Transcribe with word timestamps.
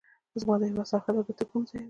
زما 0.41 0.55
د 0.59 0.63
هیواد 0.69 0.89
سرحدات 0.91 1.25
به 1.27 1.33
تر 1.37 1.45
کومه 1.49 1.65
ځایه 1.69 1.77
وي. 1.79 1.79